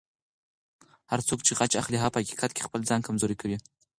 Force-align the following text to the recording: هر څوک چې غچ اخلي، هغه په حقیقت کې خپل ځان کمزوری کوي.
هر 1.11 1.19
څوک 1.27 1.39
چې 1.45 1.51
غچ 1.59 1.71
اخلي، 1.81 1.97
هغه 1.99 2.13
په 2.13 2.19
حقیقت 2.23 2.51
کې 2.53 2.65
خپل 2.67 2.79
ځان 2.89 3.01
کمزوری 3.07 3.35
کوي. 3.41 3.57